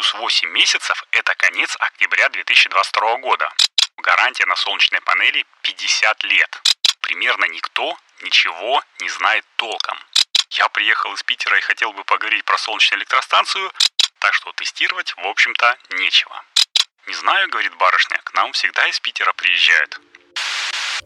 плюс 0.00 0.14
8 0.14 0.48
месяцев– 0.52 1.04
это 1.12 1.34
конец 1.34 1.76
октября 1.78 2.30
2022 2.30 3.18
года. 3.18 3.50
Гарантия 3.98 4.46
на 4.46 4.56
солнечные 4.56 5.02
панели 5.02 5.44
50 5.60 6.24
лет. 6.24 6.62
Примерно 7.02 7.44
никто 7.44 7.94
ничего 8.22 8.82
не 9.02 9.10
знает 9.10 9.44
толком. 9.56 9.98
Я 10.52 10.70
приехал 10.70 11.12
из 11.12 11.22
Питера 11.22 11.58
и 11.58 11.60
хотел 11.60 11.92
бы 11.92 12.02
поговорить 12.04 12.46
про 12.46 12.56
солнечную 12.56 13.00
электростанцию, 13.00 13.70
так 14.20 14.32
что 14.32 14.52
тестировать, 14.52 15.12
в 15.18 15.26
общем-то, 15.26 15.76
нечего. 15.90 16.42
Не 17.06 17.12
знаю, 17.12 17.50
говорит 17.50 17.76
барышня, 17.76 18.18
к 18.24 18.32
нам 18.32 18.52
всегда 18.52 18.86
из 18.86 18.98
Питера 19.00 19.34
приезжают. 19.34 20.00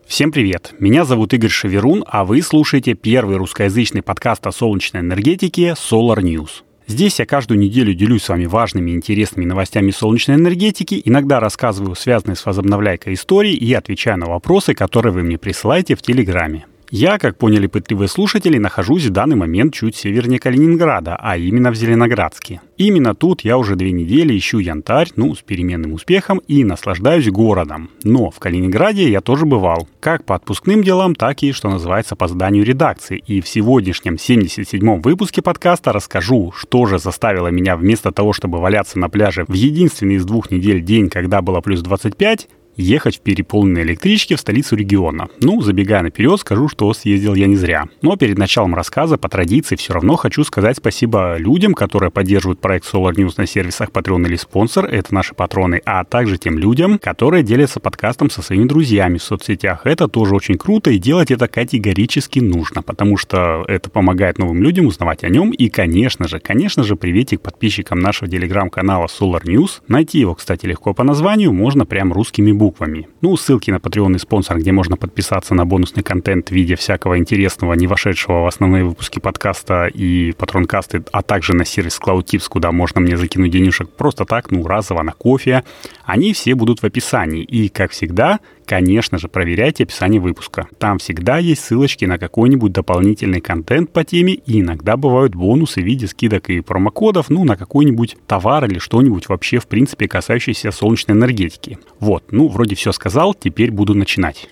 Всем 0.06 0.30
привет! 0.30 0.70
Меня 0.79 1.05
зовут 1.05 1.33
Игорь 1.34 1.51
Шаверун, 1.51 2.05
а 2.06 2.24
вы 2.24 2.42
слушаете 2.42 2.95
первый 2.95 3.38
русскоязычный 3.38 4.02
подкаст 4.02 4.47
о 4.47 4.52
солнечной 4.52 5.02
энергетике 5.02 5.70
Solar 5.70 6.19
News. 6.19 6.62
Здесь 6.87 7.19
я 7.19 7.27
каждую 7.27 7.59
неделю 7.59 7.95
делюсь 7.95 8.24
с 8.24 8.29
вами 8.29 8.45
важными 8.45 8.91
и 8.91 8.95
интересными 8.95 9.47
новостями 9.47 9.91
солнечной 9.91 10.37
энергетики, 10.37 11.01
иногда 11.05 11.41
рассказываю 11.41 11.95
связанные 11.95 12.37
с 12.37 12.45
возобновляйкой 12.45 13.15
истории 13.15 13.55
и 13.55 13.73
отвечаю 13.73 14.19
на 14.19 14.27
вопросы, 14.27 14.74
которые 14.74 15.12
вы 15.12 15.23
мне 15.23 15.38
присылаете 15.38 15.95
в 15.95 16.02
Телеграме. 16.02 16.66
Я, 16.97 17.19
как 17.19 17.37
поняли 17.39 17.66
пытливые 17.66 18.07
слушатели, 18.07 18.57
нахожусь 18.57 19.07
в 19.07 19.11
данный 19.11 19.35
момент 19.35 19.75
чуть 19.75 19.97
севернее 19.97 20.39
Калининграда, 20.39 21.16
а 21.19 21.37
именно 21.37 21.73
в 21.73 21.75
Зеленоградске. 21.75 22.61
Именно 22.77 23.16
тут 23.16 23.41
я 23.41 23.59
уже 23.59 23.75
две 23.75 23.91
недели 23.91 24.39
ищу 24.39 24.61
янтарь, 24.61 25.11
ну, 25.16 25.35
с 25.35 25.38
переменным 25.41 25.95
успехом, 25.95 26.38
и 26.47 26.62
наслаждаюсь 26.62 27.29
городом. 27.30 27.91
Но 28.05 28.30
в 28.30 28.38
Калининграде 28.38 29.11
я 29.11 29.21
тоже 29.21 29.45
бывал. 29.45 29.88
Как 29.99 30.25
по 30.25 30.37
отпускным 30.37 30.85
делам, 30.85 31.16
так 31.16 31.43
и, 31.43 31.51
что 31.51 31.68
называется, 31.68 32.15
по 32.15 32.29
заданию 32.29 32.65
редакции. 32.65 33.21
И 33.27 33.40
в 33.40 33.49
сегодняшнем 33.49 34.15
77-м 34.15 35.02
выпуске 35.02 35.43
подкаста 35.43 35.93
расскажу, 35.93 36.52
что 36.57 36.87
же 36.87 37.01
заставило 37.01 37.49
меня 37.49 37.77
вместо 37.77 38.13
того, 38.13 38.33
чтобы 38.33 38.61
валяться 38.61 39.01
на 39.01 39.09
пляже 39.09 39.45
в 39.49 39.52
единственный 39.52 40.15
из 40.15 40.24
двух 40.24 40.52
недель 40.52 40.80
день, 40.80 41.11
когда 41.11 41.43
было 41.43 41.61
плюс 41.61 41.80
25, 41.80 42.49
ехать 42.77 43.19
в 43.19 43.21
переполненной 43.21 43.83
электричке 43.83 44.37
в 44.37 44.41
столицу 44.41 44.77
региона. 44.77 45.29
Ну, 45.41 45.61
забегая 45.61 46.03
наперед, 46.03 46.41
скажу, 46.41 46.69
что 46.69 46.93
съездил 46.93 47.35
я 47.35 47.47
не 47.47 47.57
зря. 47.57 47.85
Но 48.03 48.17
перед 48.17 48.39
началом 48.39 48.75
рассказа, 48.75 49.17
по 49.17 49.29
традиции, 49.29 49.77
все 49.77 49.95
равно 49.95 50.17
хочу 50.17 50.45
сказать 50.45 50.77
спасибо 50.77 51.37
людям, 51.39 51.75
которые 51.75 52.11
поддерживают 52.11 52.61
проект 52.61 52.93
Solar 52.93 53.13
News 53.15 53.35
на 53.37 53.47
сервисах 53.47 53.91
Patreon 53.91 54.27
или 54.27 54.37
спонсор, 54.37 54.87
это 54.87 55.15
наши 55.15 55.35
патроны, 55.35 55.80
а 55.85 56.05
также 56.05 56.39
тем 56.39 56.59
людям, 56.59 56.99
которые 56.99 57.43
делятся 57.43 57.80
подкастом 57.80 58.30
со 58.30 58.43
своими 58.43 58.65
друзьями 58.65 59.19
в 59.19 59.23
соцсетях. 59.23 59.83
Это 59.85 60.09
тоже 60.09 60.35
очень 60.35 60.57
круто, 60.57 60.91
и 60.91 60.99
делать 60.99 61.30
это 61.30 61.49
категорически 61.49 62.41
нужно, 62.41 62.83
потому 62.83 63.17
что 63.17 63.65
это 63.69 63.91
помогает 63.91 64.39
новым 64.39 64.62
людям 64.62 64.87
узнавать 64.87 65.25
о 65.25 65.28
нем. 65.28 65.50
И, 65.50 65.69
конечно 65.69 66.28
же, 66.28 66.41
конечно 66.41 66.83
же, 66.83 66.97
приветик 66.97 67.41
подписчикам 67.41 68.00
нашего 68.00 68.31
телеграм-канала 68.31 69.06
Solar 69.06 69.45
News. 69.45 69.81
Найти 69.89 70.19
его, 70.19 70.34
кстати, 70.34 70.67
легко 70.67 70.93
по 70.95 71.05
названию, 71.05 71.53
можно 71.53 71.87
прям 71.87 72.12
русскими 72.12 72.53
буквами 72.53 72.63
буквами. 72.65 73.09
Ну, 73.20 73.37
ссылки 73.37 73.70
на 73.70 73.76
Patreon 73.76 74.15
и 74.16 74.19
спонсор, 74.19 74.59
где 74.59 74.72
можно 74.72 74.97
подписаться 74.97 75.54
на 75.54 75.66
бонусный 75.66 76.03
контент 76.03 76.48
в 76.48 76.54
виде 76.54 76.76
всякого 76.76 77.19
интересного, 77.19 77.75
не 77.75 77.87
вошедшего 77.87 78.44
в 78.44 78.47
основные 78.47 78.84
выпуски 78.84 79.19
подкаста 79.21 79.87
и 79.87 80.32
патронкасты, 80.32 81.03
а 81.12 81.21
также 81.21 81.53
на 81.53 81.66
сервис 81.66 82.00
CloudTips, 82.03 82.48
куда 82.48 82.72
можно 82.72 83.03
мне 83.03 83.16
закинуть 83.19 83.53
денежек 83.53 83.91
просто 83.91 84.25
так, 84.25 84.50
ну, 84.50 84.66
разово 84.66 85.03
на 85.03 85.12
кофе. 85.12 85.62
Они 86.06 86.32
все 86.32 86.54
будут 86.54 86.81
в 86.81 86.87
описании. 86.87 87.43
И, 87.43 87.69
как 87.69 87.91
всегда, 87.91 88.41
конечно 88.66 89.19
же, 89.19 89.28
проверяйте 89.28 89.84
описание 89.84 90.20
выпуска. 90.20 90.69
Там 90.78 90.98
всегда 90.98 91.38
есть 91.38 91.65
ссылочки 91.65 92.04
на 92.04 92.19
какой-нибудь 92.19 92.72
дополнительный 92.72 93.41
контент 93.41 93.93
по 93.93 94.04
теме, 94.04 94.34
и 94.34 94.61
иногда 94.61 94.97
бывают 94.97 95.34
бонусы 95.34 95.81
в 95.81 95.84
виде 95.84 96.06
скидок 96.06 96.50
и 96.50 96.61
промокодов, 96.61 97.31
ну, 97.31 97.44
на 97.44 97.56
какой-нибудь 97.56 98.16
товар 98.27 98.65
или 98.65 98.78
что-нибудь 98.78 99.28
вообще, 99.28 99.59
в 99.59 99.66
принципе, 99.66 100.09
касающееся 100.09 100.71
солнечной 100.71 101.16
энергетики. 101.16 101.78
Вот, 102.00 102.25
ну, 102.31 102.49
вроде 102.49 102.75
все 102.75 102.93
сказал, 102.93 103.34
теперь 103.34 103.71
буду 103.71 103.94
начинать. 103.94 104.49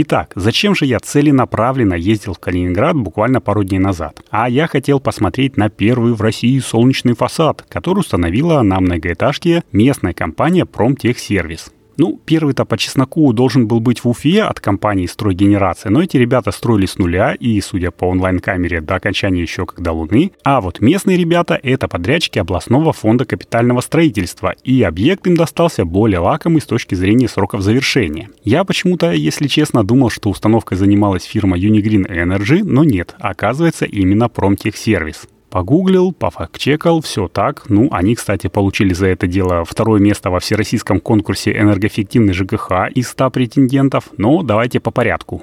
Итак, 0.00 0.30
зачем 0.36 0.76
же 0.76 0.84
я 0.86 1.00
целенаправленно 1.00 1.94
ездил 1.94 2.32
в 2.32 2.38
Калининград 2.38 2.94
буквально 2.94 3.40
пару 3.40 3.64
дней 3.64 3.80
назад? 3.80 4.22
А 4.30 4.48
я 4.48 4.68
хотел 4.68 5.00
посмотреть 5.00 5.56
на 5.56 5.70
первый 5.70 6.12
в 6.12 6.22
России 6.22 6.60
солнечный 6.60 7.16
фасад, 7.16 7.64
который 7.68 7.98
установила 7.98 8.62
на 8.62 8.78
многоэтажке 8.78 9.64
местная 9.72 10.12
компания 10.12 10.64
Промтехсервис. 10.66 11.72
Ну, 12.00 12.20
первый-то 12.24 12.64
по 12.64 12.78
чесноку 12.78 13.32
должен 13.32 13.66
был 13.66 13.80
быть 13.80 14.04
в 14.04 14.08
Уфе 14.08 14.44
от 14.44 14.60
компании 14.60 15.06
«Стройгенерация», 15.06 15.90
но 15.90 16.00
эти 16.00 16.16
ребята 16.16 16.52
строили 16.52 16.86
с 16.86 16.96
нуля 16.96 17.34
и, 17.34 17.60
судя 17.60 17.90
по 17.90 18.04
онлайн-камере, 18.04 18.80
до 18.80 18.94
окончания 18.94 19.42
еще 19.42 19.66
когда 19.66 19.90
Луны. 19.90 20.30
А 20.44 20.60
вот 20.60 20.80
местные 20.80 21.16
ребята— 21.16 21.58
это 21.62 21.88
подрядчики 21.88 22.38
областного 22.38 22.92
фонда 22.92 23.24
капитального 23.24 23.80
строительства, 23.80 24.54
и 24.62 24.80
объект 24.84 25.26
им 25.26 25.36
достался 25.36 25.84
более 25.84 26.20
лакомый 26.20 26.60
с 26.60 26.66
точки 26.66 26.94
зрения 26.94 27.28
сроков 27.28 27.62
завершения. 27.62 28.30
Я 28.44 28.62
почему-то, 28.62 29.10
если 29.10 29.48
честно, 29.48 29.82
думал, 29.82 30.10
что 30.10 30.30
установкой 30.30 30.78
занималась 30.78 31.24
фирма 31.24 31.58
Unigreen 31.58 32.06
Energy, 32.08 32.62
но 32.62 32.84
нет, 32.84 33.16
оказывается 33.18 33.86
именно 33.86 34.28
Промтехсервис. 34.28 35.26
Погуглил, 35.50 36.12
пофактчекал, 36.12 37.00
все 37.00 37.26
так. 37.26 37.64
Ну, 37.70 37.88
они, 37.90 38.14
кстати, 38.14 38.48
получили 38.48 38.92
за 38.92 39.06
это 39.06 39.26
дело 39.26 39.64
второе 39.64 40.00
место 40.00 40.30
во 40.30 40.40
всероссийском 40.40 41.00
конкурсе 41.00 41.52
«Энергоэффективный 41.52 42.34
ЖКХ» 42.34 42.90
из 42.94 43.08
100 43.08 43.30
претендентов. 43.30 44.10
Но 44.18 44.42
давайте 44.42 44.78
по 44.78 44.90
порядку. 44.90 45.42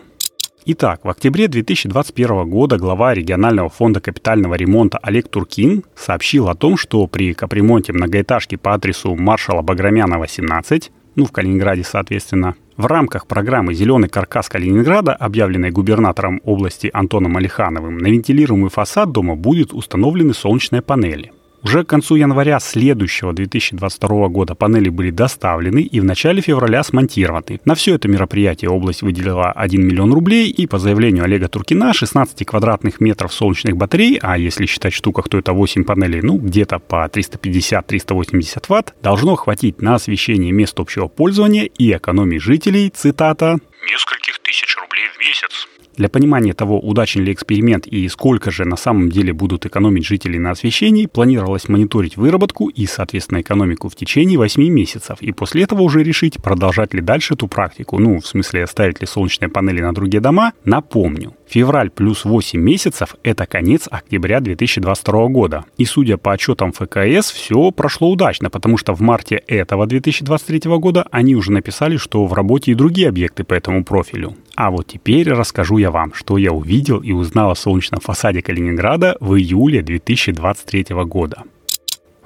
Итак, 0.68 1.02
в 1.04 1.10
октябре 1.10 1.48
2021 1.48 2.50
года 2.50 2.78
глава 2.78 3.14
регионального 3.14 3.70
фонда 3.70 4.00
капитального 4.00 4.56
ремонта 4.56 4.98
Олег 5.02 5.28
Туркин 5.28 5.84
сообщил 5.96 6.50
о 6.50 6.56
том, 6.56 6.76
что 6.76 7.06
при 7.06 7.34
капремонте 7.34 7.94
многоэтажки 7.94 8.56
по 8.56 8.74
адресу 8.74 9.16
маршала 9.16 9.62
Баграмяна, 9.62 10.18
18, 10.18 10.92
ну, 11.16 11.26
в 11.26 11.32
Калининграде, 11.32 11.84
соответственно, 11.84 12.56
в 12.78 12.86
рамках 12.86 13.28
программы 13.28 13.74
«Зеленый 13.74 14.10
каркас 14.10 14.50
Калининграда», 14.50 15.14
объявленной 15.14 15.72
губернатором 15.72 16.42
области 16.44 16.90
Антоном 16.94 17.38
Алихановым, 17.38 17.98
на 17.98 18.08
вентилируемый 18.08 18.70
фасад 18.70 19.12
дома 19.12 19.36
будет 19.36 19.74
установлены 19.74 20.34
солнечные 20.34 20.82
панели. 20.82 21.32
Уже 21.66 21.84
к 21.84 21.90
концу 21.90 22.16
января 22.16 22.60
следующего 22.60 23.34
2022 23.34 24.28
года 24.28 24.54
панели 24.54 24.90
были 24.90 25.10
доставлены 25.10 25.82
и 25.82 26.00
в 26.00 26.04
начале 26.04 26.40
февраля 26.40 26.84
смонтированы. 26.84 27.60
На 27.66 27.74
все 27.74 27.96
это 27.96 28.08
мероприятие 28.08 28.70
область 28.70 29.02
выделила 29.02 29.52
1 29.52 29.84
миллион 29.84 30.14
рублей 30.14 30.52
и 30.52 30.68
по 30.68 30.78
заявлению 30.78 31.24
Олега 31.24 31.48
Туркина 31.48 31.92
16 31.92 32.46
квадратных 32.46 33.02
метров 33.02 33.34
солнечных 33.34 33.78
батарей, 33.78 34.20
а 34.22 34.38
если 34.38 34.68
считать 34.68 34.94
штуках, 34.94 35.28
то 35.28 35.40
это 35.40 35.54
8 35.54 35.86
панелей, 35.86 36.22
ну 36.22 36.38
где-то 36.38 36.78
по 36.78 37.04
350-380 37.08 38.66
ватт, 38.68 38.94
должно 39.02 39.36
хватить 39.36 39.82
на 39.82 39.96
освещение 39.96 40.52
мест 40.52 40.80
общего 40.80 41.08
пользования 41.08 41.64
и 41.64 41.92
экономии 41.92 42.38
жителей, 42.38 42.92
цитата, 42.92 43.58
«нескольких 43.92 44.38
тысяч 44.44 44.78
рублей 44.78 45.08
в 45.16 45.20
месяц». 45.20 45.65
Для 45.98 46.10
понимания 46.10 46.54
того, 46.54 46.80
удачен 46.80 47.24
ли 47.24 47.32
эксперимент 47.32 47.88
и 47.88 48.08
сколько 48.10 48.52
же 48.52 48.66
на 48.66 48.76
самом 48.76 49.10
деле 49.10 49.32
будут 49.32 49.66
экономить 49.66 50.06
жители 50.06 50.38
на 50.38 50.52
освещении, 50.52 51.06
планировалось 51.06 51.70
мониторить 51.70 52.18
выработку 52.18 52.68
и, 52.68 52.86
соответственно, 52.86 53.42
экономику 53.42 53.88
в 53.88 53.96
течение 53.96 54.38
8 54.38 54.62
месяцев, 54.62 55.18
и 55.22 55.32
после 55.32 55.64
этого 55.64 55.82
уже 55.82 56.04
решить, 56.04 56.42
продолжать 56.42 56.94
ли 56.94 57.02
дальше 57.02 57.36
эту 57.36 57.48
практику, 57.48 57.98
ну, 57.98 58.20
в 58.20 58.28
смысле, 58.28 58.68
ставить 58.68 59.00
ли 59.00 59.08
солнечные 59.08 59.50
панели 59.50 59.80
на 59.80 59.94
другие 59.94 60.20
дома, 60.20 60.52
напомню. 60.66 61.34
Февраль 61.48 61.90
плюс 61.92 62.26
8 62.26 62.60
месяцев– 62.60 63.16
это 63.24 63.46
конец 63.46 63.88
октября 63.90 64.40
2022 64.42 65.28
года. 65.28 65.66
И 65.78 65.86
судя 65.86 66.18
по 66.18 66.34
отчетам 66.34 66.74
ФКС, 66.74 67.32
все 67.32 67.72
прошло 67.72 68.10
удачно, 68.10 68.50
потому 68.50 68.78
что 68.78 68.94
в 68.94 69.02
марте 69.02 69.36
этого 69.48 69.86
2023 69.86 70.72
года 70.78 71.08
они 71.12 71.36
уже 71.36 71.52
написали, 71.52 71.98
что 71.98 72.26
в 72.26 72.34
работе 72.34 72.72
и 72.72 72.76
другие 72.76 73.08
объекты 73.08 73.44
по 73.44 73.54
этому 73.54 73.84
профилю. 73.84 74.36
А 74.56 74.72
вот 74.72 74.88
теперь 74.88 75.32
расскажу 75.32 75.78
я 75.78 75.92
вам, 75.92 76.14
что 76.14 76.38
я 76.38 76.52
увидел 76.52 77.00
и 77.00 77.12
узнал 77.12 77.52
о 77.52 77.56
солнечном 77.56 78.00
фасаде 78.00 78.42
Калининграда 78.42 79.18
в 79.20 79.36
июле 79.36 79.82
2023 79.82 80.96
года. 81.06 81.44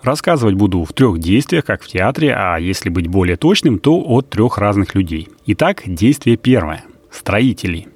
Рассказывать 0.04 0.56
буду 0.56 0.84
в 0.86 0.94
трех 0.94 1.20
действиях, 1.20 1.66
как 1.66 1.81
в 1.81 1.88
театре, 1.88 2.34
а 2.34 2.58
если 2.58 2.90
быть 2.90 3.08
более 3.08 3.36
точным, 3.36 3.80
то 3.80 4.00
от 4.00 4.30
трех 4.30 4.58
разных 4.58 4.96
людей. 4.96 5.28
Итак, 5.48 5.84
действие 5.86 6.38
первое. 6.38 6.86
Строители. 7.12 7.88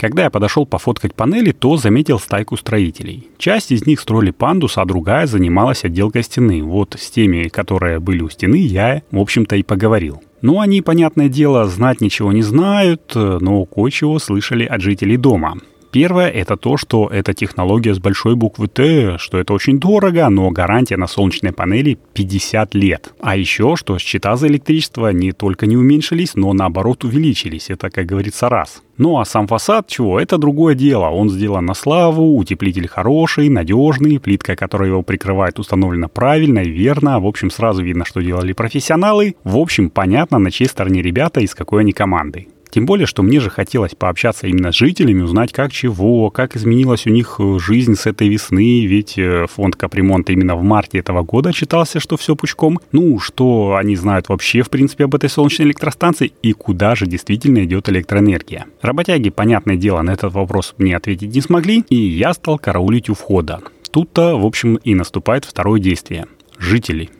Когда 0.00 0.22
я 0.22 0.30
подошел 0.30 0.64
пофоткать 0.64 1.14
панели, 1.14 1.52
то 1.52 1.76
заметил 1.76 2.18
стайку 2.18 2.56
строителей. 2.56 3.28
Часть 3.36 3.70
из 3.70 3.84
них 3.84 4.00
строили 4.00 4.30
пандус, 4.30 4.78
а 4.78 4.86
другая 4.86 5.26
занималась 5.26 5.84
отделкой 5.84 6.22
стены. 6.22 6.62
Вот 6.62 6.96
с 6.98 7.10
теми, 7.10 7.48
которые 7.48 8.00
были 8.00 8.22
у 8.22 8.30
стены, 8.30 8.56
я, 8.56 9.02
в 9.10 9.18
общем-то, 9.18 9.56
и 9.56 9.62
поговорил. 9.62 10.22
Ну, 10.40 10.58
они, 10.58 10.80
понятное 10.80 11.28
дело, 11.28 11.66
знать 11.66 12.00
ничего 12.00 12.32
не 12.32 12.40
знают, 12.40 13.12
но 13.14 13.66
кое-чего 13.66 14.18
слышали 14.18 14.64
от 14.64 14.80
жителей 14.80 15.18
дома. 15.18 15.58
Первое– 15.90 16.28
это 16.30 16.56
то, 16.56 16.76
что 16.76 17.08
это 17.08 17.34
технология 17.34 17.94
с 17.94 17.98
большой 17.98 18.36
буквы 18.36 18.68
«Т», 18.68 19.18
что 19.18 19.38
это 19.38 19.52
очень 19.52 19.80
дорого, 19.80 20.28
но 20.28 20.50
гарантия 20.50 20.96
на 20.96 21.08
солнечной 21.08 21.52
панели 21.52 21.98
50 22.14 22.74
лет. 22.76 23.12
А 23.20 23.36
еще, 23.36 23.74
что 23.74 23.98
счета 23.98 24.36
за 24.36 24.46
электричество 24.46 25.12
не 25.12 25.32
только 25.32 25.66
не 25.66 25.76
уменьшились, 25.76 26.36
но 26.36 26.52
наоборот 26.52 27.02
увеличились. 27.02 27.70
Это, 27.70 27.90
как 27.90 28.06
говорится, 28.06 28.48
раз. 28.48 28.82
Ну 28.98 29.18
а 29.18 29.24
сам 29.24 29.48
фасад, 29.48 29.88
чего, 29.88 30.20
это 30.20 30.38
другое 30.38 30.76
дело. 30.76 31.06
Он 31.06 31.28
сделан 31.28 31.66
на 31.66 31.74
славу, 31.74 32.36
утеплитель 32.36 32.86
хороший, 32.86 33.48
надежный, 33.48 34.20
плитка, 34.20 34.54
которая 34.54 34.90
его 34.90 35.02
прикрывает, 35.02 35.58
установлена 35.58 36.06
правильно 36.06 36.60
и 36.60 36.70
верно. 36.70 37.18
В 37.18 37.26
общем, 37.26 37.50
сразу 37.50 37.82
видно, 37.82 38.04
что 38.04 38.20
делали 38.20 38.52
профессионалы. 38.52 39.34
В 39.42 39.56
общем, 39.56 39.90
понятно, 39.90 40.38
на 40.38 40.52
чьей 40.52 40.68
стороне 40.68 41.02
ребята 41.02 41.40
и 41.40 41.48
с 41.48 41.54
какой 41.54 41.80
они 41.80 41.92
командой. 41.92 42.48
Тем 42.70 42.86
более, 42.86 43.06
что 43.06 43.22
мне 43.22 43.40
же 43.40 43.50
хотелось 43.50 43.94
пообщаться 43.94 44.46
именно 44.46 44.72
с 44.72 44.76
жителями, 44.76 45.22
узнать, 45.22 45.52
как 45.52 45.72
чего, 45.72 46.30
как 46.30 46.56
изменилась 46.56 47.06
у 47.06 47.10
них 47.10 47.36
э, 47.38 47.58
жизнь 47.58 47.94
с 47.96 48.06
этой 48.06 48.28
весны, 48.28 48.86
ведь 48.86 49.18
э, 49.18 49.46
фонд 49.48 49.76
капремонта 49.76 50.32
именно 50.32 50.56
в 50.56 50.62
марте 50.62 50.98
этого 50.98 51.22
года 51.22 51.52
читался, 51.52 52.00
что 52.00 52.16
все 52.16 52.36
пучком. 52.36 52.78
Ну, 52.92 53.18
что 53.18 53.76
они 53.76 53.96
знают 53.96 54.28
вообще, 54.28 54.62
в 54.62 54.70
принципе, 54.70 55.04
об 55.04 55.14
этой 55.14 55.28
солнечной 55.28 55.68
электростанции 55.68 56.32
и 56.42 56.52
куда 56.52 56.94
же 56.94 57.06
действительно 57.06 57.64
идет 57.64 57.88
электроэнергия. 57.88 58.66
Работяги, 58.80 59.30
понятное 59.30 59.76
дело, 59.76 60.02
на 60.02 60.10
этот 60.10 60.32
вопрос 60.32 60.74
мне 60.78 60.96
ответить 60.96 61.34
не 61.34 61.40
смогли, 61.40 61.84
и 61.88 61.96
я 61.96 62.32
стал 62.34 62.58
караулить 62.58 63.08
у 63.10 63.14
входа. 63.14 63.60
Тут-то, 63.90 64.36
в 64.38 64.46
общем, 64.46 64.76
и 64.76 64.94
наступает 64.94 65.44
второе 65.44 65.80
действие. 65.80 66.26
Жители. 66.58 67.10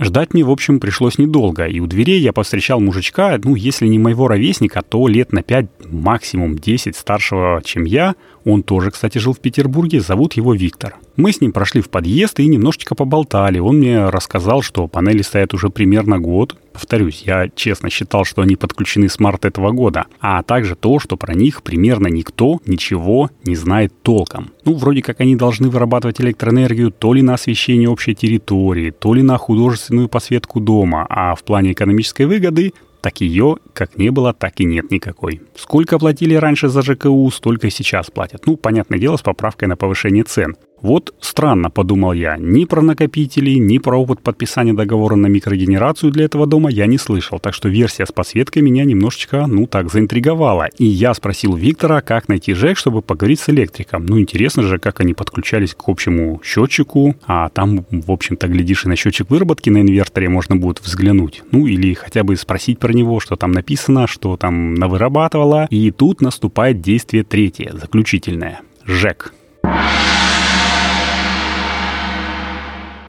Ждать 0.00 0.32
мне, 0.32 0.44
в 0.44 0.50
общем, 0.50 0.78
пришлось 0.78 1.18
недолго, 1.18 1.66
и 1.66 1.80
у 1.80 1.86
дверей 1.88 2.20
я 2.20 2.32
повстречал 2.32 2.78
мужичка, 2.78 3.36
ну, 3.42 3.56
если 3.56 3.88
не 3.88 3.98
моего 3.98 4.28
ровесника, 4.28 4.82
то 4.82 5.08
лет 5.08 5.32
на 5.32 5.42
5, 5.42 5.66
максимум 5.90 6.56
10 6.56 6.94
старшего, 6.94 7.60
чем 7.64 7.84
я. 7.84 8.14
Он 8.44 8.62
тоже, 8.62 8.92
кстати, 8.92 9.18
жил 9.18 9.32
в 9.32 9.40
Петербурге, 9.40 10.00
зовут 10.00 10.34
его 10.34 10.54
Виктор. 10.54 10.94
Мы 11.18 11.32
с 11.32 11.40
ним 11.40 11.50
прошли 11.50 11.80
в 11.80 11.90
подъезд 11.90 12.38
и 12.38 12.46
немножечко 12.46 12.94
поболтали. 12.94 13.58
Он 13.58 13.78
мне 13.78 14.08
рассказал, 14.08 14.62
что 14.62 14.86
панели 14.86 15.22
стоят 15.22 15.52
уже 15.52 15.68
примерно 15.68 16.20
год. 16.20 16.54
Повторюсь, 16.72 17.24
я 17.26 17.48
честно 17.52 17.90
считал, 17.90 18.24
что 18.24 18.42
они 18.42 18.54
подключены 18.54 19.08
с 19.08 19.18
марта 19.18 19.48
этого 19.48 19.72
года. 19.72 20.06
А 20.20 20.44
также 20.44 20.76
то, 20.76 21.00
что 21.00 21.16
про 21.16 21.34
них 21.34 21.64
примерно 21.64 22.06
никто 22.06 22.60
ничего 22.66 23.30
не 23.44 23.56
знает 23.56 23.92
толком. 24.02 24.52
Ну, 24.64 24.74
вроде 24.74 25.02
как 25.02 25.20
они 25.20 25.34
должны 25.34 25.68
вырабатывать 25.68 26.20
электроэнергию 26.20 26.92
то 26.92 27.12
ли 27.12 27.22
на 27.22 27.34
освещение 27.34 27.88
общей 27.88 28.14
территории, 28.14 28.92
то 28.92 29.12
ли 29.12 29.24
на 29.24 29.38
художественную 29.38 30.08
посветку 30.08 30.60
дома, 30.60 31.04
а 31.08 31.34
в 31.34 31.42
плане 31.42 31.72
экономической 31.72 32.26
выгоды 32.26 32.74
так 33.00 33.20
ее 33.20 33.56
как 33.72 33.98
не 33.98 34.10
было, 34.10 34.32
так 34.32 34.60
и 34.60 34.64
нет 34.64 34.92
никакой. 34.92 35.40
Сколько 35.56 35.98
платили 35.98 36.34
раньше 36.34 36.68
за 36.68 36.82
ЖКУ, 36.82 37.28
столько 37.32 37.66
и 37.66 37.70
сейчас 37.70 38.08
платят. 38.08 38.46
Ну, 38.46 38.56
понятное 38.56 39.00
дело, 39.00 39.16
с 39.16 39.22
поправкой 39.22 39.66
на 39.66 39.76
повышение 39.76 40.22
цен. 40.22 40.54
Вот 40.80 41.14
странно, 41.20 41.70
подумал 41.70 42.12
я, 42.12 42.36
ни 42.36 42.64
про 42.64 42.82
накопители, 42.82 43.52
ни 43.52 43.78
про 43.78 43.96
опыт 43.96 44.20
подписания 44.20 44.72
договора 44.72 45.16
на 45.16 45.26
микрогенерацию 45.26 46.12
для 46.12 46.24
этого 46.24 46.46
дома 46.46 46.70
я 46.70 46.86
не 46.86 46.98
слышал, 46.98 47.38
так 47.38 47.54
что 47.54 47.68
версия 47.68 48.06
с 48.06 48.12
подсветкой 48.12 48.62
меня 48.62 48.84
немножечко, 48.84 49.46
ну 49.46 49.66
так, 49.66 49.90
заинтриговала. 49.90 50.68
И 50.78 50.84
я 50.84 51.14
спросил 51.14 51.54
Виктора, 51.56 52.00
как 52.00 52.28
найти 52.28 52.54
ЖЭК, 52.54 52.78
чтобы 52.78 53.02
поговорить 53.02 53.40
с 53.40 53.48
электриком. 53.48 54.06
Ну, 54.06 54.20
интересно 54.20 54.62
же, 54.62 54.78
как 54.78 55.00
они 55.00 55.14
подключались 55.14 55.74
к 55.74 55.88
общему 55.88 56.40
счетчику, 56.44 57.16
а 57.26 57.48
там, 57.48 57.84
в 57.90 58.10
общем-то, 58.10 58.46
глядишь, 58.46 58.84
и 58.84 58.88
на 58.88 58.96
счетчик 58.96 59.28
выработки 59.30 59.70
на 59.70 59.80
инверторе 59.80 60.28
можно 60.28 60.56
будет 60.56 60.80
взглянуть. 60.80 61.42
Ну, 61.50 61.66
или 61.66 61.94
хотя 61.94 62.22
бы 62.22 62.36
спросить 62.36 62.78
про 62.78 62.92
него, 62.92 63.20
что 63.20 63.36
там 63.36 63.52
написано, 63.52 64.06
что 64.06 64.36
там 64.36 64.74
навырабатывало. 64.74 65.66
И 65.70 65.90
тут 65.90 66.20
наступает 66.20 66.80
действие 66.80 67.24
третье, 67.24 67.72
заключительное. 67.74 68.60
ЖЭК. 68.86 69.34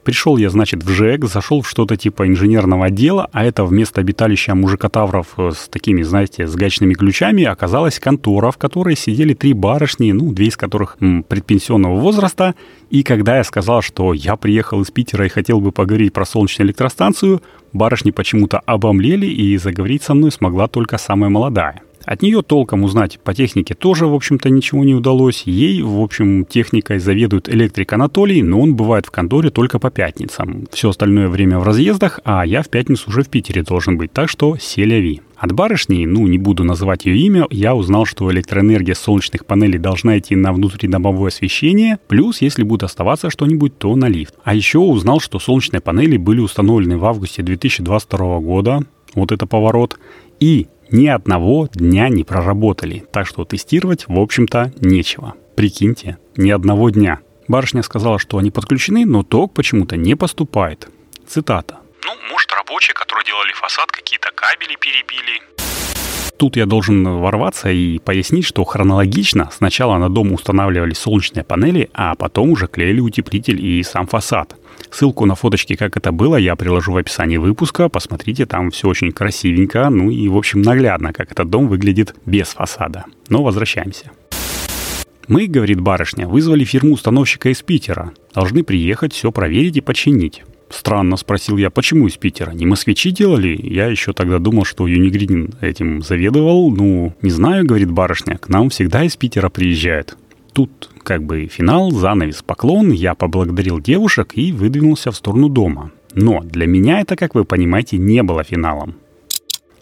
Пришел 0.10 0.38
я, 0.38 0.50
значит, 0.50 0.84
в 0.84 0.90
ЖЭК, 0.90 1.26
зашел 1.26 1.62
в 1.62 1.70
что-то 1.70 1.96
типа 1.96 2.28
инженерного 2.28 2.88
отдела, 2.88 3.30
а 3.32 3.46
это 3.46 3.64
вместо 3.64 4.02
обиталища 4.02 4.56
мужикотавров 4.56 5.28
э, 5.38 5.52
с 5.56 5.68
такими, 5.68 6.02
знаете, 6.02 6.48
с 6.48 6.56
гачными 6.56 6.96
ключами 6.96 7.44
оказалась 7.44 8.00
контора, 8.00 8.50
в 8.50 8.58
которой 8.58 8.96
сидели 8.96 9.36
три 9.36 9.54
барышни, 9.54 10.12
ну, 10.12 10.32
две 10.32 10.48
из 10.48 10.58
которых 10.58 10.98
м, 11.00 11.22
предпенсионного 11.22 12.00
возраста. 12.00 12.56
И 12.90 13.04
когда 13.04 13.38
я 13.38 13.44
сказал, 13.44 13.84
что 13.84 14.16
я 14.16 14.36
приехал 14.36 14.82
из 14.82 14.90
Питера 14.90 15.28
и 15.28 15.30
хотел 15.30 15.62
бы 15.62 15.72
поговорить 15.72 16.12
про 16.12 16.26
солнечную 16.26 16.70
электростанцию, 16.70 17.44
барышни 17.72 18.10
почему-то 18.10 18.58
обомлели, 18.66 19.28
и 19.28 19.56
заговорить 19.58 20.02
со 20.02 20.16
мной 20.16 20.32
смогла 20.32 20.68
только 20.68 20.98
самая 20.98 21.30
молодая. 21.30 21.84
От 22.06 22.22
нее 22.22 22.42
толком 22.42 22.84
узнать 22.84 23.20
по 23.24 23.34
технике 23.34 23.76
тоже, 23.76 24.08
в 24.08 24.14
общем-то, 24.14 24.50
ничего 24.50 24.84
не 24.84 24.96
удалось. 24.96 25.44
Ей, 25.46 25.82
в 25.82 26.00
общем, 26.02 26.46
техникой 26.46 27.00
заведует 27.00 27.50
электрик 27.50 27.94
Анатолий, 27.94 28.42
но 28.42 28.60
он 28.60 28.76
бывает 28.76 29.06
в 29.06 29.12
конторе 29.12 29.50
только 29.50 29.80
по 29.80 29.92
пятницам. 29.92 30.68
Все 30.72 30.90
остальное 30.90 31.28
время 31.28 31.60
в 31.60 31.64
разъездах, 31.64 32.20
а 32.24 32.46
я 32.46 32.62
в 32.62 32.70
пятницу 32.70 33.10
уже 33.10 33.24
в 33.24 33.30
Питере 33.30 33.64
должен 33.64 33.98
быть, 33.98 34.12
так 34.12 34.30
что 34.30 34.58
селяви. 34.58 35.22
От 35.40 35.54
барышни, 35.54 36.06
ну, 36.06 36.28
не 36.28 36.38
буду 36.38 36.66
называть 36.66 37.06
ее 37.06 37.18
имя, 37.18 37.48
я 37.50 37.74
узнал, 37.74 38.06
что 38.06 38.30
электроэнергия 38.30 38.94
солнечных 38.94 39.46
панелей 39.46 39.80
должна 39.80 40.18
идти 40.18 40.36
на 40.36 40.52
внутридомовое 40.52 41.30
освещение, 41.30 41.98
плюс, 42.10 42.42
если 42.42 42.64
будет 42.64 42.84
оставаться 42.84 43.30
что-нибудь, 43.30 43.78
то 43.78 43.96
на 43.96 44.10
лифт. 44.10 44.36
А 44.44 44.54
еще 44.54 44.80
узнал, 44.80 45.22
что 45.22 45.40
солнечные 45.40 45.80
панели 45.80 46.18
были 46.18 46.42
установлены 46.42 46.98
в 46.98 47.06
августе 47.06 47.42
2022 47.42 48.40
года, 48.40 48.84
вот 49.16 49.32
это 49.32 49.46
поворот, 49.46 49.98
и 50.42 50.68
ни 50.92 51.08
одного 51.08 51.68
дня 51.72 52.10
не 52.10 52.24
проработали, 52.24 53.06
так 53.12 53.28
что 53.28 53.46
тестировать, 53.46 54.06
в 54.08 54.20
общем-то, 54.20 54.74
нечего. 54.80 55.34
Прикиньте, 55.56 56.18
ни 56.38 56.52
одного 56.52 56.90
дня. 56.90 57.20
Барышня 57.48 57.84
сказала, 57.84 58.20
что 58.20 58.38
они 58.38 58.52
подключены, 58.52 59.06
но 59.06 59.24
ток 59.24 59.54
почему-то 59.54 59.98
не 59.98 60.16
поступает. 60.16 60.88
Цитата. 61.28 61.80
Ну, 62.06 62.12
может, 62.32 62.52
рабочие, 62.52 62.94
которые 62.94 63.26
делали 63.26 63.52
фасад, 63.54 63.92
какие-то 63.92 64.32
кабели 64.34 64.76
перебили. 64.80 65.59
Тут 66.40 66.56
я 66.56 66.66
должен 66.66 67.04
ворваться 67.04 67.70
и 67.70 68.00
пояснить, 68.00 68.46
что 68.46 68.64
хронологично 68.64 69.50
сначала 69.52 69.98
на 69.98 70.08
дом 70.08 70.32
устанавливали 70.32 70.94
солнечные 70.94 71.44
панели, 71.44 71.90
а 71.94 72.16
потом 72.16 72.52
уже 72.52 72.68
клеили 72.68 73.02
утеплитель 73.02 73.62
и 73.64 73.84
сам 73.84 74.08
фасад. 74.08 74.56
Ссылку 74.90 75.26
на 75.26 75.36
фоточки, 75.36 75.76
как 75.76 75.98
это 75.98 76.14
было, 76.14 76.38
я 76.38 76.56
приложу 76.56 76.94
в 76.94 76.98
описании 76.98 77.36
выпуска. 77.36 77.90
Посмотрите, 77.90 78.46
там 78.46 78.72
все 78.72 78.88
очень 78.88 79.12
красивенько, 79.12 79.90
ну 79.90 80.10
и, 80.10 80.30
в 80.30 80.38
общем, 80.38 80.62
наглядно, 80.62 81.12
как 81.12 81.30
этот 81.34 81.50
дом 81.50 81.68
выглядит 81.68 82.16
без 82.26 82.48
фасада. 82.48 83.04
Но 83.28 83.44
возвращаемся. 83.44 84.12
Мы, 85.28 85.48
говорит 85.48 85.82
барышня, 85.82 86.26
вызвали 86.26 86.64
фирму-установщика 86.64 87.50
из 87.50 87.62
Питера. 87.62 88.14
Должны 88.34 88.64
приехать, 88.64 89.12
все 89.12 89.34
проверить 89.34 89.76
и 89.76 89.82
починить. 89.82 90.44
Странно, 90.70 91.18
спросил 91.18 91.58
я, 91.58 91.70
почему 91.70 92.08
из 92.08 92.18
Питера? 92.18 92.52
Не 92.52 92.66
москвичи 92.66 93.12
делали? 93.12 93.60
Я 93.62 93.88
еще 93.88 94.14
тогда 94.14 94.40
думал, 94.40 94.66
что 94.66 94.88
Юнигрин 94.88 95.54
этим 95.62 96.02
заведовал. 96.02 96.70
Ну, 96.72 97.16
не 97.22 97.32
знаю, 97.32 97.66
говорит 97.66 97.92
барышня, 97.92 98.38
к 98.38 98.50
нам 98.50 98.70
всегда 98.70 99.04
из 99.04 99.16
Питера 99.16 99.50
приезжают. 99.50 100.16
Тут 100.54 100.90
как 101.04 101.24
бы 101.24 101.48
финал, 101.48 101.92
занавес, 101.92 102.44
поклон, 102.44 102.92
я 102.92 103.16
поблагодарил 103.16 103.80
девушек 103.80 104.34
и 104.36 104.52
выдвинулся 104.52 105.12
в 105.12 105.16
сторону 105.16 105.50
дома. 105.50 105.92
Но 106.14 106.42
для 106.42 106.68
меня 106.68 107.02
это, 107.02 107.16
как 107.16 107.36
вы 107.36 107.46
понимаете, 107.46 107.98
не 107.98 108.22
было 108.24 108.44
финалом. 108.44 108.96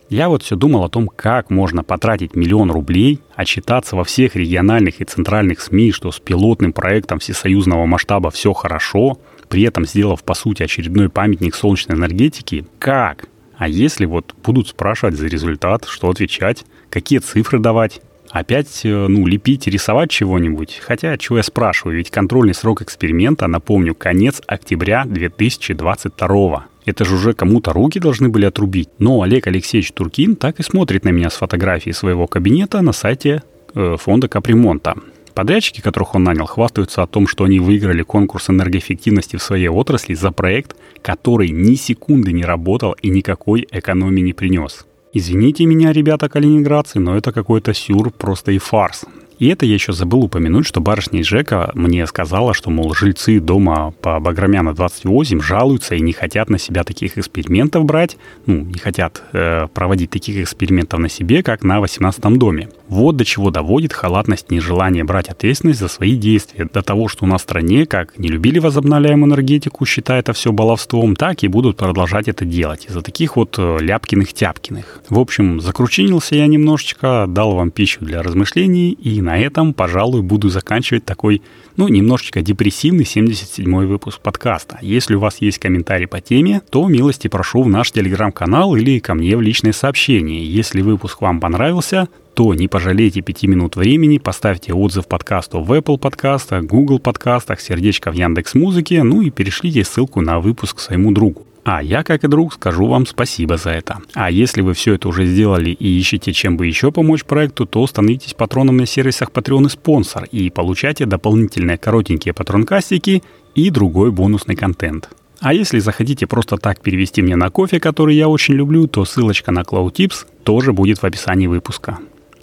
Я 0.10 0.30
вот 0.30 0.42
все 0.42 0.56
думал 0.56 0.86
о 0.86 0.90
том, 0.90 1.10
как 1.10 1.50
можно 1.50 1.84
потратить 1.84 2.34
миллион 2.34 2.72
рублей, 2.72 3.20
отчитаться 3.36 3.98
во 3.98 4.06
всех 4.06 4.38
региональных 4.38 5.02
и 5.02 5.06
центральных 5.06 5.60
СМИ, 5.60 5.92
что 5.92 6.12
с 6.14 6.20
пилотным 6.20 6.72
проектом 6.72 7.20
всесоюзного 7.20 7.86
масштаба 7.86 8.32
все 8.32 8.54
хорошо, 8.54 9.20
при 9.50 9.64
этом 9.64 9.86
сделав, 9.86 10.24
по 10.24 10.34
сути, 10.34 10.64
очередной 10.64 11.10
памятник 11.10 11.56
солнечной 11.56 11.98
энергетики. 11.98 12.66
Как? 12.80 13.28
А 13.58 13.68
если 13.68 14.06
вот 14.06 14.36
будут 14.44 14.68
спрашивать 14.68 15.16
за 15.16 15.28
результат, 15.28 15.86
что 15.86 16.10
отвечать, 16.10 16.66
какие 16.90 17.20
цифры 17.20 17.60
давать? 17.60 18.02
Опять, 18.30 18.82
э, 18.84 19.08
ну, 19.08 19.26
лепить, 19.26 19.68
рисовать 19.68 20.12
чего-нибудь. 20.12 20.82
Хотя, 20.84 21.18
чего 21.18 21.38
я 21.38 21.44
спрашиваю, 21.44 21.98
ведь 21.98 22.12
контрольный 22.12 22.54
срок 22.54 22.82
эксперимента, 22.82 23.48
напомню, 23.48 23.96
конец 23.96 24.42
октября 24.48 25.06
2022 25.06 26.68
это 26.88 27.04
же 27.04 27.16
уже 27.16 27.34
кому-то 27.34 27.74
руки 27.74 28.00
должны 28.00 28.30
были 28.30 28.46
отрубить. 28.46 28.90
Но 28.98 29.22
Олег 29.22 29.48
Алексеевич 29.48 29.92
Туркин 29.92 30.38
так 30.38 30.62
и 30.62 30.64
смотрит 30.64 31.04
на 31.04 31.10
меня 31.10 31.30
с 31.30 31.36
фотографии 31.36 31.92
своего 31.92 32.28
кабинета 32.28 32.82
на 32.82 32.94
сайте 32.94 33.44
э, 33.76 33.98
фонда 34.00 34.30
капремонта. 34.30 34.96
Подрядчики, 35.38 35.82
которых 35.82 36.16
он 36.16 36.24
нанял, 36.24 36.48
хвастаются 36.48 37.04
о 37.04 37.06
том, 37.06 37.28
что 37.28 37.44
они 37.44 37.60
выиграли 37.60 38.02
конкурс 38.02 38.50
энергоэффективности 38.50 39.36
в 39.36 39.44
своей 39.44 39.68
отрасли 39.68 40.16
за 40.16 40.32
проект, 40.32 40.76
который 41.04 41.50
ни 41.50 41.76
секунды 41.76 42.32
не 42.32 42.44
работал 42.44 42.94
и 42.94 43.10
никакой 43.10 43.68
экономии 43.70 44.22
не 44.22 44.34
принес. 44.34 44.88
Извините 45.14 45.68
меня, 45.68 45.94
ребята 45.94 46.28
калининградцы, 46.28 47.00
но 47.00 47.16
это 47.16 47.32
какой-то 47.32 47.76
сюр, 47.76 48.10
просто 48.10 48.52
и 48.52 48.58
фарс. 48.58 49.06
И 49.40 49.48
это 49.48 49.66
я 49.66 49.74
еще 49.74 49.94
забыл 49.94 50.24
упомянуть, 50.24 50.66
что 50.66 50.82
барышня 50.82 51.20
из 51.20 51.28
ЖЭКа 51.28 51.72
мне 51.76 52.06
сказала, 52.08 52.54
что, 52.54 52.70
мол, 52.70 52.94
жильцы 52.94 53.40
дома 53.40 53.94
по 54.02 54.20
Баграмяна 54.20 54.74
28 54.74 55.42
жалуются 55.42 55.96
и 55.96 56.02
не 56.02 56.14
хотят 56.14 56.50
на 56.50 56.58
себя 56.58 56.84
таких 56.84 57.18
экспериментов 57.18 57.86
брать, 57.86 58.18
ну, 58.46 58.62
не 58.62 58.80
хотят 58.80 59.24
э, 59.34 59.68
проводить 59.74 60.10
таких 60.10 60.42
экспериментов 60.42 61.00
на 61.00 61.10
себе, 61.10 61.44
как 61.44 61.64
на 61.64 61.80
18 61.80 62.22
доме. 62.38 62.70
Вот 62.88 63.18
до 63.18 63.26
чего 63.26 63.52
доводит 63.52 63.94
халатность 63.94 64.50
нежелание 64.50 65.04
брать 65.04 65.30
ответственность 65.30 65.80
за 65.80 65.88
свои 65.88 66.16
действия. 66.16 66.68
До 66.74 66.82
того, 66.82 67.08
что 67.08 67.26
у 67.26 67.28
нас 67.28 67.42
в 67.42 67.44
стране, 67.44 67.86
как 67.86 68.18
не 68.18 68.30
любили 68.30 68.60
возобновляемую 68.60 69.30
энергетику, 69.30 69.86
считая 69.86 70.20
это 70.20 70.34
все 70.34 70.52
баловством, 70.52 71.16
так 71.16 71.44
и 71.44 71.48
будут 71.48 71.78
продолжать 71.78 72.28
это 72.28 72.46
делать. 72.46 72.86
Из-за 72.88 73.02
таких 73.02 73.36
вот 73.36 73.56
э, 73.60 73.78
ляпкиных-тяпкиных. 73.82 75.02
В 75.10 75.20
общем, 75.20 75.62
закручинился 75.62 76.36
я 76.36 76.48
немножечко, 76.48 77.26
дал 77.28 77.56
вам 77.56 77.72
пищу 77.72 78.00
для 78.02 78.24
размышлений, 78.24 78.92
и 78.92 79.22
на 79.28 79.38
этом, 79.38 79.74
пожалуй, 79.74 80.22
буду 80.22 80.48
заканчивать 80.48 81.04
такой, 81.04 81.42
ну, 81.76 81.90
немножечко 81.90 82.42
депрессивный 82.42 83.04
77-й 83.04 83.86
выпуск 83.86 84.22
подкаста. 84.22 84.80
Если 84.82 85.16
у 85.16 85.20
вас 85.20 85.42
есть 85.42 85.60
комментарий 85.60 86.08
по 86.08 86.22
теме, 86.22 86.62
то 86.70 86.88
милости 86.88 87.28
прошу 87.28 87.64
в 87.64 87.68
наш 87.68 87.92
телеграм-канал 87.92 88.78
или 88.78 89.00
ко 89.00 89.16
мне 89.16 89.36
в 89.36 89.42
личное 89.42 89.74
сообщение. 89.74 90.46
Если 90.46 90.80
выпуск 90.80 91.20
вам 91.20 91.42
понравился, 91.42 92.08
то 92.36 92.54
не 92.54 92.70
пожалейте 92.70 93.20
пяти 93.20 93.48
минут 93.48 93.76
времени, 93.76 94.18
поставьте 94.18 94.72
отзыв 94.72 95.10
подкасту 95.10 95.60
в 95.60 95.74
Apple 95.74 95.98
подкастах, 95.98 96.64
Google 96.64 97.00
подкастах, 97.00 97.60
сердечко 97.60 98.12
в 98.12 98.14
Яндекс 98.14 98.54
Музыке, 98.56 99.04
ну 99.04 99.22
и 99.22 99.30
перешлите 99.30 99.84
ссылку 99.84 100.22
на 100.22 100.40
выпуск 100.40 100.80
своему 100.80 101.12
другу. 101.12 101.46
А 101.70 101.84
я, 101.84 102.06
как 102.06 102.24
и 102.24 102.30
друг, 102.30 102.54
скажу 102.54 102.88
вам 102.88 103.06
спасибо 103.06 103.58
за 103.58 103.72
это. 103.72 103.98
А 104.14 104.32
если 104.32 104.62
вы 104.62 104.74
все 104.74 104.94
это 104.94 105.10
уже 105.10 105.26
сделали 105.26 105.72
и 105.72 106.00
ищете, 106.00 106.32
чем 106.32 106.56
бы 106.56 106.66
еще 106.66 106.94
помочь 106.94 107.26
проекту, 107.26 107.66
то 107.66 107.86
становитесь 107.86 108.34
патроном 108.34 108.78
на 108.78 108.86
сервисах 108.86 109.32
Patreon 109.32 109.66
и 109.66 109.70
спонсор 109.70 110.24
и 110.32 110.50
получайте 110.50 111.06
дополнительные 111.06 111.78
коротенькие 111.78 112.34
патронкастики 112.34 113.22
и 113.54 113.70
другой 113.70 114.14
бонусный 114.14 114.56
контент. 114.56 115.10
А 115.42 115.54
если 115.54 115.80
захотите 115.80 116.26
просто 116.26 116.56
так 116.56 116.80
перевести 116.80 117.22
мне 117.22 117.36
на 117.36 117.50
кофе, 117.50 117.82
который 117.82 118.16
я 118.16 118.30
очень 118.30 118.54
люблю, 118.54 118.88
то 118.88 119.04
ссылочка 119.04 119.52
на 119.52 119.64
Cloud 119.64 119.92
Tips 119.92 120.26
тоже 120.46 120.72
будет 120.72 121.00
в 121.00 121.04
описании 121.04 121.48
выпуска. 121.48 121.98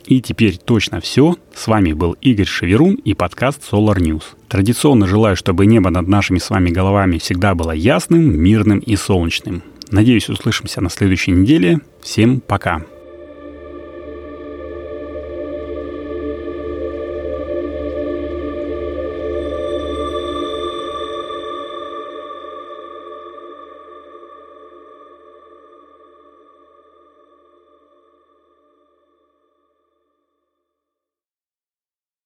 И 0.06 0.20
теперь 0.20 0.58
точно 0.58 1.00
все. 1.00 1.36
С 1.54 1.66
вами 1.66 1.92
был 1.92 2.12
Игорь 2.20 2.46
Шеверун 2.46 2.94
и 2.94 3.14
подкаст 3.14 3.62
Solar 3.70 3.96
News. 3.96 4.24
Традиционно 4.48 5.06
желаю, 5.06 5.36
чтобы 5.36 5.66
небо 5.66 5.90
над 5.90 6.08
нашими 6.08 6.38
с 6.38 6.50
вами 6.50 6.70
головами 6.70 7.18
всегда 7.18 7.54
было 7.54 7.72
ясным, 7.72 8.38
мирным 8.38 8.78
и 8.78 8.96
солнечным. 8.96 9.62
Надеюсь, 9.90 10.28
услышимся 10.28 10.80
на 10.80 10.90
следующей 10.90 11.30
неделе. 11.30 11.80
Всем 12.02 12.40
пока. 12.40 12.82